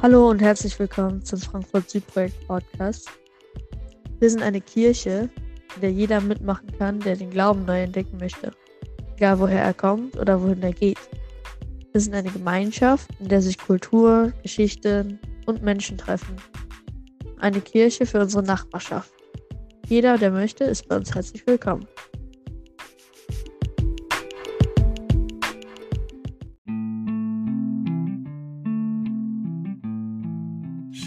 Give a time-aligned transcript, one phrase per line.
[0.00, 3.10] Hallo und herzlich willkommen zum Frankfurt Südprojekt Podcast.
[4.20, 5.28] Wir sind eine Kirche,
[5.74, 8.52] in der jeder mitmachen kann, der den Glauben neu entdecken möchte,
[9.16, 10.98] egal woher er kommt oder wohin er geht.
[11.90, 16.36] Wir sind eine Gemeinschaft, in der sich Kultur, Geschichten und Menschen treffen.
[17.40, 19.12] Eine Kirche für unsere Nachbarschaft.
[19.88, 21.88] Jeder, der möchte, ist bei uns herzlich willkommen.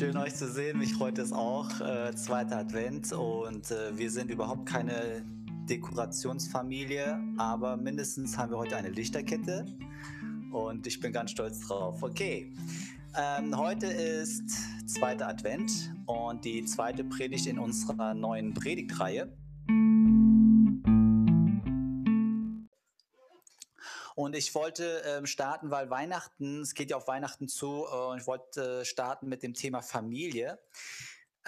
[0.02, 0.80] Schön euch zu sehen.
[0.80, 1.80] Mich freut es auch.
[1.80, 5.24] Äh, zweiter Advent und äh, wir sind überhaupt keine
[5.70, 9.64] Dekorationsfamilie, aber mindestens haben wir heute eine Lichterkette
[10.52, 12.02] und ich bin ganz stolz drauf.
[12.02, 12.52] Okay,
[13.16, 14.50] ähm, heute ist
[14.88, 19.32] zweiter Advent und die zweite Predigt in unserer neuen Predigtreihe.
[24.22, 28.20] Und ich wollte ähm, starten, weil Weihnachten, es geht ja auf Weihnachten zu, äh, und
[28.20, 30.60] ich wollte äh, starten mit dem Thema Familie.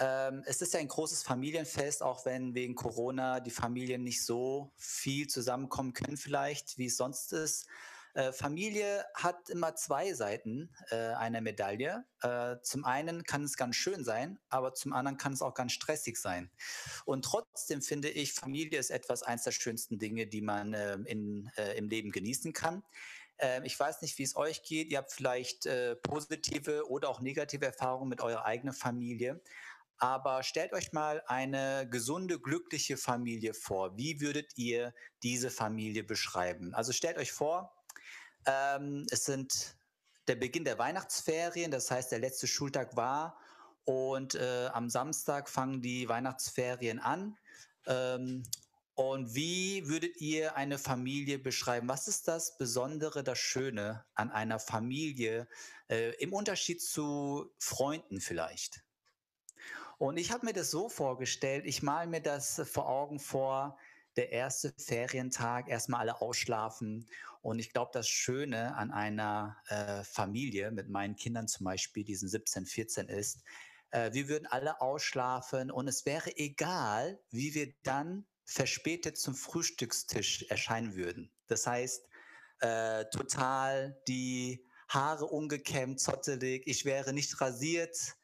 [0.00, 4.72] Ähm, es ist ja ein großes Familienfest, auch wenn wegen Corona die Familien nicht so
[4.76, 7.68] viel zusammenkommen können, vielleicht, wie es sonst ist.
[8.14, 12.04] Äh, Familie hat immer zwei Seiten äh, einer Medaille.
[12.22, 15.72] Äh, zum einen kann es ganz schön sein, aber zum anderen kann es auch ganz
[15.72, 16.50] stressig sein.
[17.04, 21.50] Und trotzdem finde ich, Familie ist etwas eines der schönsten Dinge, die man äh, in,
[21.56, 22.84] äh, im Leben genießen kann.
[23.38, 24.90] Ähm, ich weiß nicht, wie es euch geht.
[24.90, 29.40] Ihr habt vielleicht äh, positive oder auch negative Erfahrungen mit eurer eigenen Familie.
[29.98, 33.96] Aber stellt euch mal eine gesunde, glückliche Familie vor.
[33.96, 34.92] Wie würdet ihr
[35.22, 36.74] diese Familie beschreiben?
[36.74, 37.73] Also stellt euch vor,
[38.46, 39.76] ähm, es sind
[40.28, 43.38] der Beginn der Weihnachtsferien, das heißt, der letzte Schultag war
[43.84, 47.36] und äh, am Samstag fangen die Weihnachtsferien an.
[47.86, 48.42] Ähm,
[48.94, 51.88] und wie würdet ihr eine Familie beschreiben?
[51.88, 55.48] Was ist das Besondere, das Schöne an einer Familie
[55.88, 58.84] äh, im Unterschied zu Freunden vielleicht?
[59.98, 63.78] Und ich habe mir das so vorgestellt, ich male mir das vor Augen vor,
[64.16, 67.08] der erste Ferientag, erstmal alle ausschlafen.
[67.42, 72.14] Und ich glaube, das Schöne an einer äh, Familie mit meinen Kindern zum Beispiel, die
[72.14, 73.42] sind 17, 14 ist,
[73.90, 80.46] äh, wir würden alle ausschlafen und es wäre egal, wie wir dann verspätet zum Frühstückstisch
[80.48, 81.32] erscheinen würden.
[81.46, 82.08] Das heißt,
[82.60, 88.16] äh, total die Haare ungekämmt, zottelig, ich wäre nicht rasiert,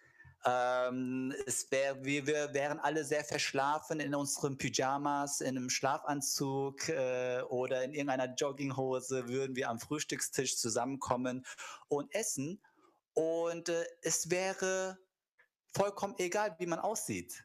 [0.46, 6.88] ähm, es wär, wir, wir wären alle sehr verschlafen in unseren Pyjamas, in einem Schlafanzug
[6.88, 11.44] äh, oder in irgendeiner Jogginghose würden wir am Frühstückstisch zusammenkommen
[11.88, 12.62] und essen.
[13.12, 14.98] Und äh, es wäre
[15.74, 17.44] vollkommen egal, wie man aussieht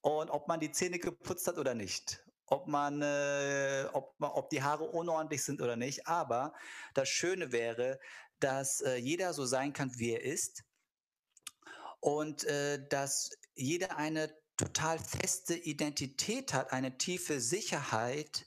[0.00, 2.24] und ob man die Zähne geputzt hat oder nicht.
[2.46, 6.06] Ob man, äh, ob, ob die Haare unordentlich sind oder nicht.
[6.06, 6.54] Aber
[6.94, 7.98] das Schöne wäre,
[8.38, 10.64] dass äh, jeder so sein kann, wie er ist
[12.00, 18.46] und äh, dass jeder eine total feste Identität hat, eine tiefe Sicherheit,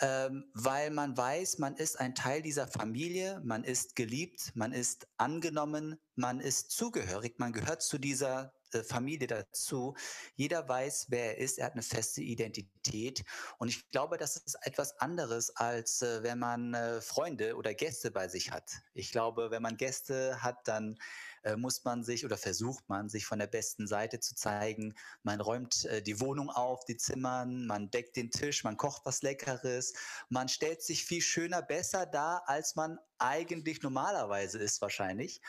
[0.00, 5.06] ähm, weil man weiß, man ist ein Teil dieser Familie, man ist geliebt, man ist
[5.16, 9.94] angenommen, man ist zugehörig, man gehört zu dieser äh, Familie dazu.
[10.34, 13.24] Jeder weiß, wer er ist, er hat eine feste Identität.
[13.58, 18.10] Und ich glaube, das ist etwas anderes, als äh, wenn man äh, Freunde oder Gäste
[18.10, 18.72] bei sich hat.
[18.94, 20.98] Ich glaube, wenn man Gäste hat, dann
[21.44, 24.94] äh, muss man sich oder versucht man sich von der besten Seite zu zeigen.
[25.22, 29.22] Man räumt äh, die Wohnung auf, die Zimmern, man deckt den Tisch, man kocht was
[29.22, 29.94] Leckeres,
[30.28, 35.40] man stellt sich viel schöner, besser dar, als man eigentlich normalerweise ist wahrscheinlich.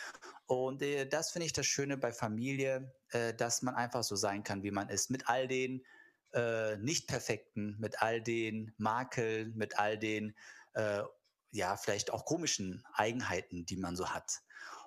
[0.45, 4.44] Und äh, das finde ich das Schöne bei Familie, äh, dass man einfach so sein
[4.44, 5.83] kann, wie man ist, mit all den
[6.33, 10.35] äh, nicht perfekten, mit all den Makeln, mit all den
[10.73, 11.03] äh,
[11.51, 14.41] ja vielleicht auch komischen Eigenheiten, die man so hat.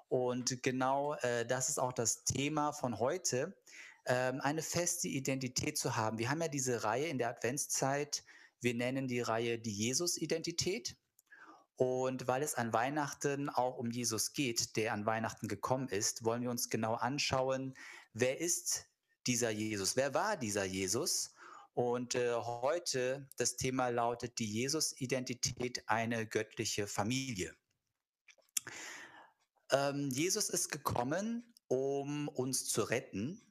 [0.08, 3.54] Und genau äh, das ist auch das Thema von heute,
[4.06, 6.18] ähm, eine feste Identität zu haben.
[6.18, 8.24] Wir haben ja diese Reihe in der Adventszeit,
[8.60, 10.96] wir nennen die Reihe die Jesus-Identität.
[11.76, 16.42] Und weil es an Weihnachten auch um Jesus geht, der an Weihnachten gekommen ist, wollen
[16.42, 17.74] wir uns genau anschauen,
[18.14, 18.86] wer ist
[19.28, 19.94] dieser Jesus?
[19.94, 21.34] Wer war dieser Jesus?
[21.74, 27.54] Und äh, heute das Thema lautet die Jesus-Identität, eine göttliche Familie.
[29.70, 33.42] Ähm, Jesus ist gekommen, um uns zu retten.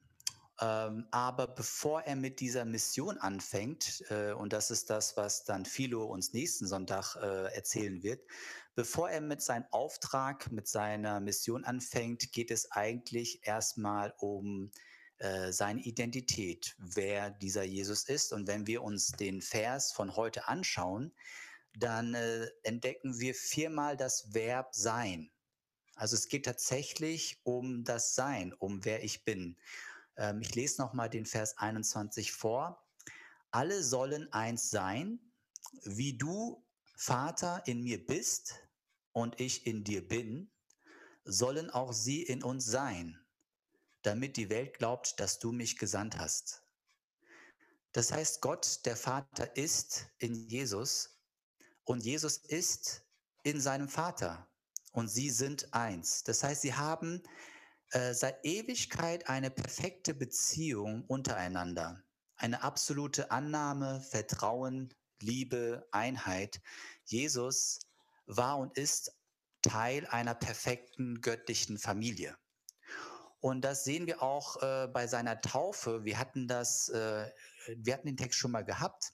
[0.60, 5.66] Ähm, aber bevor er mit dieser Mission anfängt, äh, und das ist das, was dann
[5.66, 8.26] Philo uns nächsten Sonntag äh, erzählen wird,
[8.74, 14.72] bevor er mit seinem Auftrag, mit seiner Mission anfängt, geht es eigentlich erstmal um
[15.20, 18.34] äh, seine Identität, wer dieser Jesus ist.
[18.34, 21.14] Und wenn wir uns den Vers von heute anschauen,
[21.76, 25.30] dann äh, entdecken wir viermal das Verb sein.
[25.98, 29.58] Also es geht tatsächlich um das Sein, um wer ich bin.
[30.16, 32.88] Ähm, ich lese nochmal den Vers 21 vor.
[33.50, 35.20] Alle sollen eins sein,
[35.84, 36.64] wie du,
[36.96, 38.56] Vater, in mir bist
[39.12, 40.52] und ich in dir bin,
[41.26, 43.20] sollen auch sie in uns sein,
[44.04, 46.64] damit die Welt glaubt, dass du mich gesandt hast.
[47.92, 51.20] Das heißt, Gott, der Vater, ist in Jesus
[51.86, 53.04] und Jesus ist
[53.42, 54.48] in seinem Vater
[54.98, 56.24] und sie sind eins.
[56.24, 57.22] Das heißt, sie haben
[57.92, 62.02] äh, seit Ewigkeit eine perfekte Beziehung untereinander,
[62.36, 64.92] eine absolute Annahme, Vertrauen,
[65.22, 66.62] Liebe, Einheit.
[67.06, 67.82] Jesus
[68.26, 69.16] war und ist
[69.62, 72.36] Teil einer perfekten göttlichen Familie.
[73.40, 76.06] Und das sehen wir auch äh, bei seiner Taufe.
[76.06, 77.30] Wir hatten das, äh,
[77.68, 79.14] wir hatten den Text schon mal gehabt.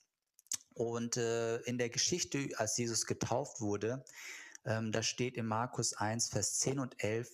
[0.72, 4.02] Und äh, in der Geschichte, als Jesus getauft wurde,
[4.64, 7.28] ähm, da steht in Markus 1, Vers 10 und 11,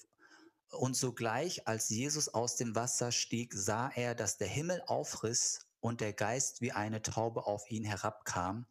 [0.73, 6.01] und sogleich, als Jesus aus dem Wasser stieg, sah er, dass der Himmel aufriss und
[6.01, 8.67] der Geist wie eine Taube auf ihn herabkam.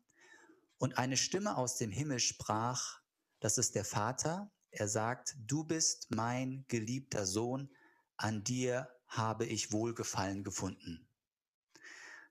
[0.78, 3.02] Und eine Stimme aus dem Himmel sprach,
[3.42, 7.70] das ist der Vater, er sagt, du bist mein geliebter Sohn,
[8.16, 11.09] an dir habe ich Wohlgefallen gefunden.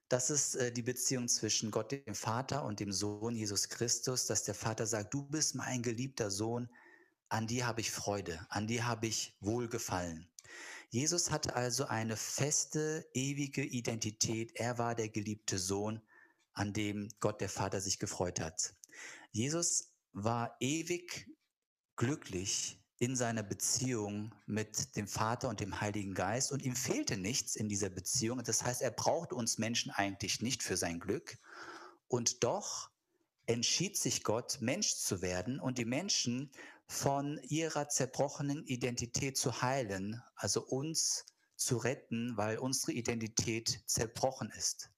[0.09, 4.45] Das ist äh, die Beziehung zwischen Gott, dem Vater und dem Sohn Jesus Christus, dass
[4.45, 6.71] der Vater sagt, du bist mein geliebter Sohn,
[7.29, 10.27] an dir habe ich Freude, an dir habe ich Wohlgefallen.
[10.89, 14.53] Jesus hatte also eine feste, ewige Identität.
[14.55, 16.01] Er war der geliebte Sohn,
[16.55, 18.75] an dem Gott der Vater sich gefreut hat.
[19.31, 21.29] Jesus war ewig
[21.97, 27.55] glücklich in seiner Beziehung mit dem Vater und dem Heiligen Geist und ihm fehlte nichts
[27.55, 28.43] in dieser Beziehung.
[28.43, 31.39] Das heißt, er brauchte uns Menschen eigentlich nicht für sein Glück.
[32.09, 32.91] Und doch
[33.47, 36.51] entschied sich Gott, Mensch zu werden und die Menschen
[36.87, 41.25] von ihrer zerbrochenen Identität zu heilen, also uns
[41.55, 44.91] zu retten, weil unsere Identität zerbrochen ist.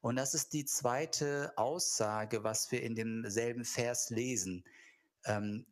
[0.00, 4.64] Und das ist die zweite Aussage, was wir in demselben Vers lesen.
[5.24, 5.66] Ähm,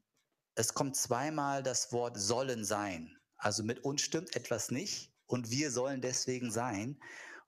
[0.56, 3.14] es kommt zweimal das Wort sollen sein.
[3.37, 6.99] Also mit uns stimmt etwas nicht und wir sollen deswegen sein.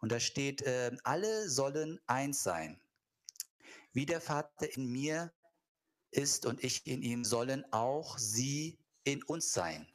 [0.00, 2.78] Und da steht, äh, alle sollen eins sein.
[3.92, 5.32] Wie der Vater in mir
[6.10, 9.88] ist und ich in ihm, sollen auch sie in uns sein.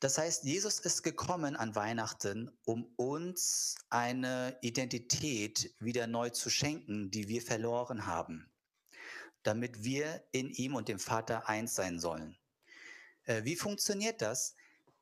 [0.00, 7.10] Das heißt, Jesus ist gekommen an Weihnachten, um uns eine Identität wieder neu zu schenken,
[7.10, 8.50] die wir verloren haben
[9.46, 12.36] damit wir in ihm und dem Vater eins sein sollen.
[13.24, 14.54] Äh, wie funktioniert das?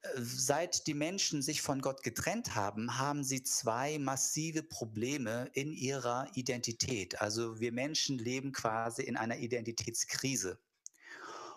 [0.03, 5.73] Äh, seit die Menschen sich von Gott getrennt haben, haben sie zwei massive Probleme in
[5.73, 7.21] ihrer Identität.
[7.21, 10.59] Also wir Menschen leben quasi in einer Identitätskrise.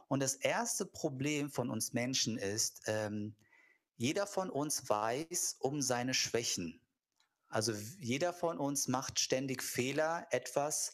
[0.07, 3.35] Und das erste Problem von uns Menschen ist, ähm,
[3.97, 6.79] jeder von uns weiß um seine Schwächen.
[7.47, 10.93] Also jeder von uns macht ständig Fehler, etwas,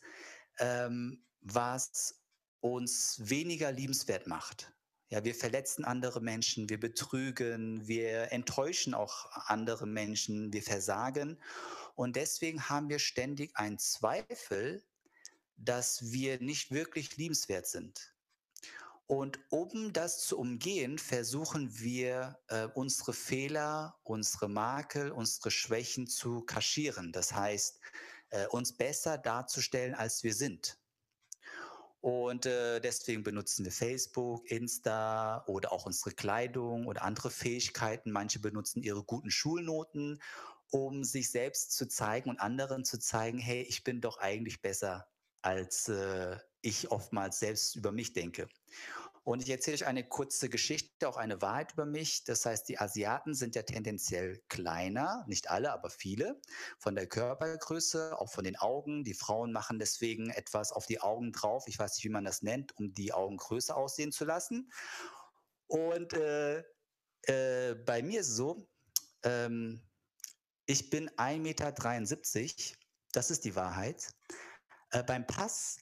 [0.61, 2.21] ähm, was
[2.61, 4.73] uns weniger liebenswert macht.
[5.09, 11.37] Ja, wir verletzen andere Menschen, wir betrügen, wir enttäuschen auch andere Menschen, wir versagen.
[11.95, 14.85] Und deswegen haben wir ständig einen Zweifel,
[15.57, 18.13] dass wir nicht wirklich liebenswert sind.
[19.05, 26.43] Und um das zu umgehen, versuchen wir, äh, unsere Fehler, unsere Makel, unsere Schwächen zu
[26.43, 27.11] kaschieren.
[27.11, 27.81] Das heißt,
[28.31, 30.77] äh, uns besser darzustellen, als wir sind.
[32.01, 38.11] Und äh, deswegen benutzen wir Facebook, Insta oder auch unsere Kleidung oder andere Fähigkeiten.
[38.11, 40.19] Manche benutzen ihre guten Schulnoten,
[40.71, 45.07] um sich selbst zu zeigen und anderen zu zeigen, hey, ich bin doch eigentlich besser,
[45.43, 48.47] als äh, ich oftmals selbst über mich denke.
[49.23, 52.23] Und ich erzähle euch eine kurze Geschichte, auch eine Wahrheit über mich.
[52.23, 56.41] Das heißt, die Asiaten sind ja tendenziell kleiner, nicht alle, aber viele,
[56.79, 59.03] von der Körpergröße, auch von den Augen.
[59.03, 61.65] Die Frauen machen deswegen etwas auf die Augen drauf.
[61.67, 64.71] Ich weiß nicht, wie man das nennt, um die Augen größer aussehen zu lassen.
[65.67, 66.63] Und äh,
[67.23, 68.67] äh, bei mir ist es so,
[69.23, 69.81] ähm,
[70.65, 72.77] ich bin 1,73 Meter.
[73.11, 74.09] Das ist die Wahrheit.
[74.89, 75.77] Äh, beim Pass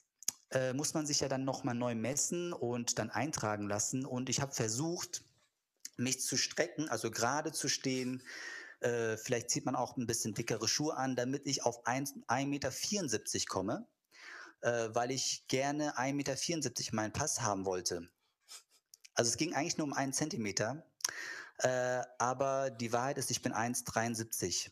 [0.50, 4.04] äh, muss man sich ja dann nochmal neu messen und dann eintragen lassen.
[4.04, 5.24] Und ich habe versucht,
[5.96, 8.22] mich zu strecken, also gerade zu stehen.
[8.80, 12.70] Äh, vielleicht zieht man auch ein bisschen dickere Schuhe an, damit ich auf 1,74 Meter
[13.46, 13.86] komme,
[14.62, 18.08] äh, weil ich gerne 1,74 Meter meinen Pass haben wollte.
[19.14, 20.86] Also es ging eigentlich nur um einen Zentimeter,
[21.58, 24.70] äh, aber die Wahrheit ist, ich bin 1,73.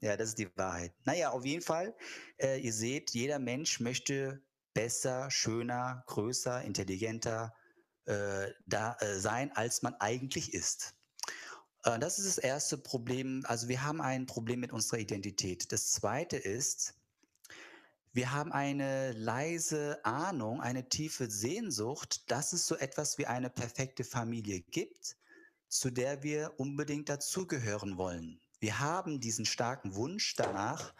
[0.00, 0.92] Ja, das ist die Wahrheit.
[1.04, 1.96] Naja, auf jeden Fall,
[2.36, 4.42] äh, ihr seht, jeder Mensch möchte
[4.76, 7.54] besser, schöner, größer, intelligenter,
[8.04, 10.94] äh, da äh, sein, als man eigentlich ist.
[11.84, 13.42] Äh, das ist das erste Problem.
[13.46, 15.72] Also wir haben ein Problem mit unserer Identität.
[15.72, 16.92] Das zweite ist,
[18.12, 24.04] wir haben eine leise Ahnung, eine tiefe Sehnsucht, dass es so etwas wie eine perfekte
[24.04, 25.16] Familie gibt,
[25.68, 28.42] zu der wir unbedingt dazugehören wollen.
[28.60, 30.94] Wir haben diesen starken Wunsch danach,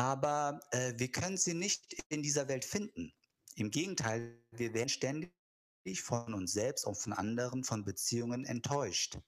[0.00, 3.12] aber äh, wir können sie nicht in dieser Welt finden.
[3.56, 5.30] Im Gegenteil, wir werden ständig
[6.00, 9.18] von uns selbst und von anderen, von Beziehungen enttäuscht.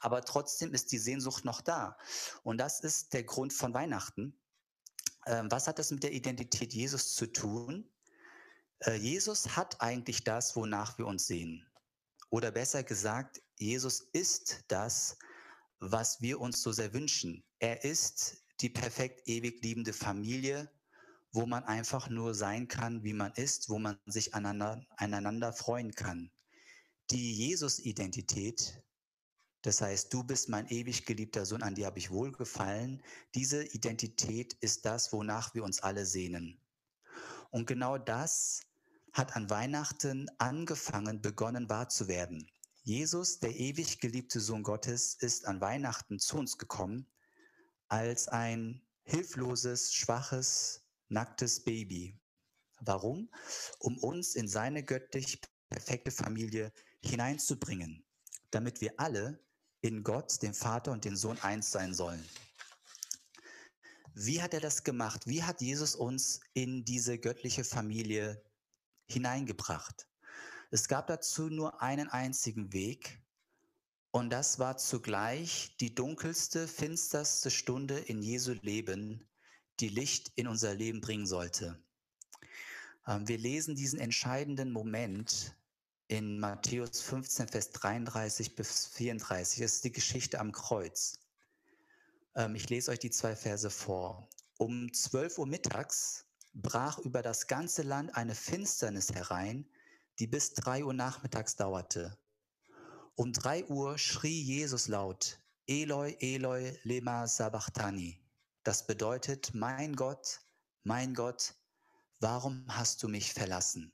[0.00, 1.96] Aber trotzdem ist die Sehnsucht noch da.
[2.42, 4.36] Und das ist der Grund von Weihnachten.
[5.26, 7.88] Ähm, was hat das mit der Identität Jesus zu tun?
[8.80, 11.64] Äh, Jesus hat eigentlich das, wonach wir uns sehen.
[12.30, 15.16] Oder besser gesagt, Jesus ist das,
[15.78, 17.44] was wir uns so sehr wünschen.
[17.60, 20.70] Er ist die perfekt ewig liebende Familie,
[21.32, 25.92] wo man einfach nur sein kann, wie man ist, wo man sich aneinander, aneinander freuen
[25.94, 26.30] kann.
[27.10, 28.82] Die Jesus-Identität,
[29.62, 33.02] das heißt, du bist mein ewig geliebter Sohn, an dir habe ich wohlgefallen,
[33.34, 36.60] diese Identität ist das, wonach wir uns alle sehnen.
[37.50, 38.62] Und genau das
[39.12, 42.50] hat an Weihnachten angefangen, begonnen wahr zu werden.
[42.82, 47.06] Jesus, der ewig geliebte Sohn Gottes, ist an Weihnachten zu uns gekommen
[47.88, 52.20] als ein hilfloses, schwaches, nacktes Baby.
[52.80, 53.30] Warum?
[53.78, 58.04] Um uns in seine göttlich perfekte Familie hineinzubringen,
[58.50, 59.44] damit wir alle
[59.80, 62.24] in Gott, dem Vater und dem Sohn eins sein sollen.
[64.14, 65.26] Wie hat er das gemacht?
[65.26, 68.42] Wie hat Jesus uns in diese göttliche Familie
[69.06, 70.08] hineingebracht?
[70.70, 73.22] Es gab dazu nur einen einzigen Weg
[74.10, 79.28] und das war zugleich die dunkelste, finsterste Stunde in Jesu Leben,
[79.80, 81.78] die Licht in unser Leben bringen sollte.
[83.06, 85.54] Ähm, wir lesen diesen entscheidenden Moment
[86.08, 89.60] in Matthäus 15, Vers 33 bis 34.
[89.60, 91.20] Das ist die Geschichte am Kreuz.
[92.34, 94.28] Ähm, ich lese euch die zwei Verse vor.
[94.56, 96.24] Um 12 Uhr mittags
[96.54, 99.68] brach über das ganze Land eine Finsternis herein,
[100.18, 102.18] die bis 3 Uhr nachmittags dauerte.
[103.20, 108.22] Um 3 Uhr schrie Jesus laut, Eloi, Eloi, lema sabachthani.
[108.62, 110.40] Das bedeutet, mein Gott,
[110.84, 111.56] mein Gott,
[112.20, 113.92] warum hast du mich verlassen?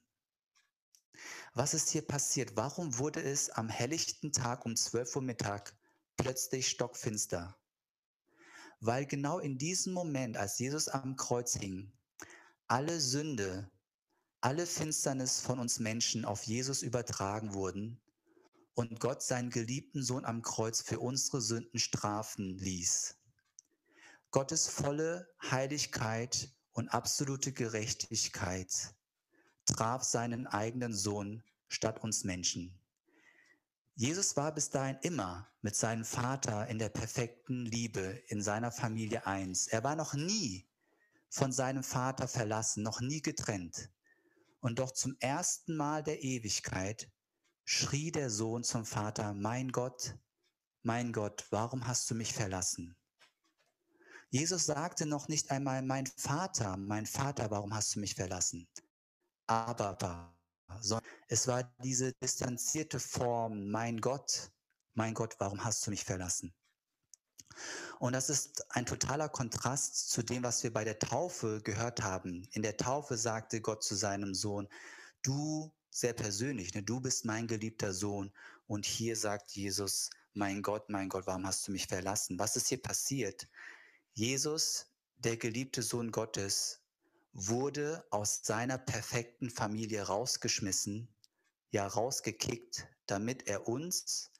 [1.54, 2.54] Was ist hier passiert?
[2.58, 5.74] Warum wurde es am helllichten Tag um 12 Uhr Mittag
[6.18, 7.56] plötzlich stockfinster?
[8.80, 11.90] Weil genau in diesem Moment, als Jesus am Kreuz hing,
[12.66, 13.70] alle Sünde,
[14.42, 17.98] alle Finsternis von uns Menschen auf Jesus übertragen wurden
[18.74, 23.16] und Gott seinen geliebten Sohn am Kreuz für unsere Sünden strafen ließ.
[24.30, 28.94] Gottes volle Heiligkeit und absolute Gerechtigkeit
[29.64, 32.76] traf seinen eigenen Sohn statt uns Menschen.
[33.96, 39.24] Jesus war bis dahin immer mit seinem Vater in der perfekten Liebe in seiner Familie
[39.24, 39.68] eins.
[39.68, 40.66] Er war noch nie
[41.28, 43.88] von seinem Vater verlassen, noch nie getrennt.
[44.60, 47.08] Und doch zum ersten Mal der Ewigkeit
[47.64, 50.16] schrie der Sohn zum Vater, mein Gott,
[50.82, 52.96] mein Gott, warum hast du mich verlassen?
[54.30, 58.68] Jesus sagte noch nicht einmal, mein Vater, mein Vater, warum hast du mich verlassen?
[59.46, 60.36] Aber,
[61.28, 64.50] es war diese distanzierte Form, mein Gott,
[64.94, 66.54] mein Gott, warum hast du mich verlassen?
[68.00, 72.48] Und das ist ein totaler Kontrast zu dem, was wir bei der Taufe gehört haben.
[72.52, 74.68] In der Taufe sagte Gott zu seinem Sohn,
[75.22, 78.32] du sehr persönlich, ne, du bist mein geliebter Sohn.
[78.66, 82.36] Und hier sagt Jesus, mein Gott, mein Gott, warum hast du mich verlassen?
[82.36, 83.48] Was ist hier passiert?
[84.12, 84.86] Jesus,
[85.18, 86.80] der geliebte Sohn Gottes,
[87.32, 91.08] wurde aus seiner perfekten Familie rausgeschmissen,
[91.70, 94.32] ja rausgekickt, damit er uns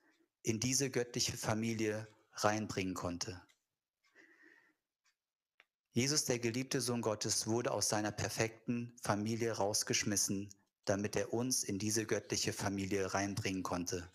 [0.42, 3.40] in diese göttliche Familie reinbringen konnte.
[5.92, 10.52] Jesus, der geliebte Sohn Gottes, wurde aus seiner perfekten Familie rausgeschmissen,
[10.85, 14.11] damit er uns in diese göttliche Familie reinbringen konnte.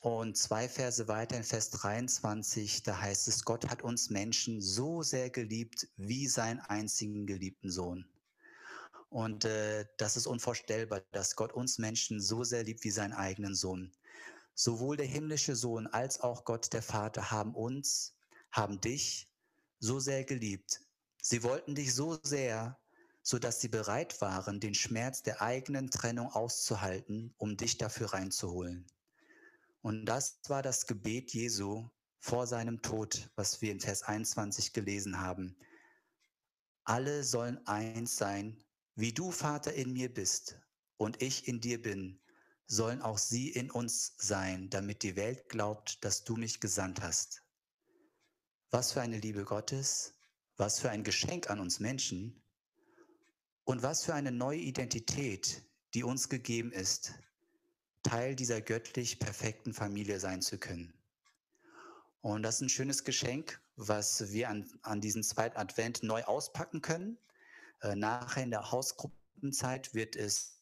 [0.00, 5.02] Und zwei Verse weiter in Vers 23, da heißt es, Gott hat uns Menschen so
[5.02, 8.08] sehr geliebt wie seinen einzigen geliebten Sohn.
[9.10, 13.54] Und äh, das ist unvorstellbar, dass Gott uns Menschen so sehr liebt wie seinen eigenen
[13.54, 13.92] Sohn.
[14.54, 18.14] Sowohl der himmlische Sohn als auch Gott der Vater haben uns,
[18.52, 19.28] haben dich
[19.80, 20.80] so sehr geliebt.
[21.20, 22.79] Sie wollten dich so sehr,
[23.30, 28.88] so dass sie bereit waren, den Schmerz der eigenen Trennung auszuhalten, um dich dafür reinzuholen.
[29.82, 35.20] Und das war das Gebet Jesu vor seinem Tod, was wir in Vers 21 gelesen
[35.20, 35.56] haben.
[36.82, 38.64] Alle sollen eins sein,
[38.96, 40.58] wie du, Vater, in mir bist
[40.96, 42.20] und ich in dir bin,
[42.66, 47.44] sollen auch sie in uns sein, damit die Welt glaubt, dass du mich gesandt hast.
[48.70, 50.14] Was für eine Liebe Gottes,
[50.56, 52.42] was für ein Geschenk an uns Menschen
[53.70, 55.62] und was für eine neue Identität,
[55.94, 57.14] die uns gegeben ist,
[58.02, 60.92] Teil dieser göttlich perfekten Familie sein zu können.
[62.20, 66.82] Und das ist ein schönes Geschenk, was wir an, an diesem zweiten Advent neu auspacken
[66.82, 67.16] können.
[67.82, 70.58] Äh, nachher in der Hausgruppenzeit wird es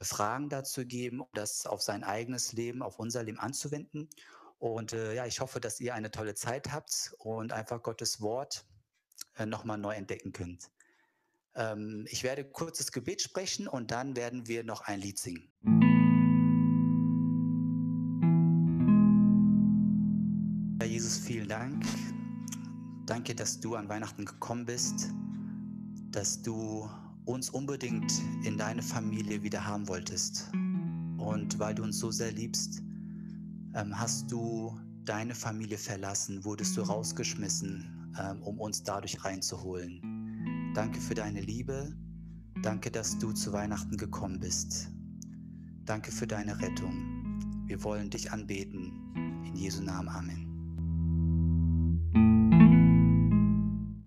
[0.00, 4.10] Fragen dazu geben, das auf sein eigenes Leben, auf unser Leben anzuwenden.
[4.58, 8.66] Und äh, ja, ich hoffe, dass ihr eine tolle Zeit habt und einfach Gottes Wort
[9.36, 10.72] äh, nochmal neu entdecken könnt.
[11.54, 15.48] Ähm, ich werde kurzes Gebet sprechen und dann werden wir noch ein Lied singen.
[20.78, 21.84] Herr Jesus, vielen Dank.
[23.06, 25.10] Danke, dass du an Weihnachten gekommen bist,
[26.10, 26.88] dass du
[27.24, 28.12] uns unbedingt
[28.44, 30.50] in deine Familie wieder haben wolltest.
[31.18, 32.82] Und weil du uns so sehr liebst,
[33.74, 40.11] ähm, hast du deine Familie verlassen, wurdest du rausgeschmissen, ähm, um uns dadurch reinzuholen.
[40.74, 41.94] Danke für deine Liebe.
[42.62, 44.90] Danke, dass du zu Weihnachten gekommen bist.
[45.84, 47.64] Danke für deine Rettung.
[47.66, 48.92] Wir wollen dich anbeten.
[49.46, 50.08] In Jesu Namen.
[50.08, 50.51] Amen.